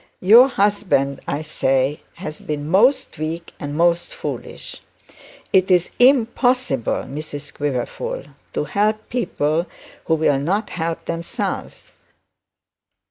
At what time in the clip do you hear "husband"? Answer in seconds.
0.47-1.21